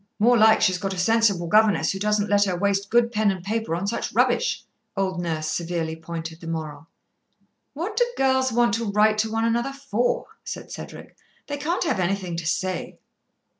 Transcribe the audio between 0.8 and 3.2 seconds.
a sensible governess who doesn't let her waste good